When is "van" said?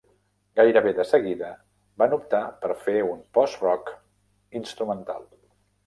2.03-2.17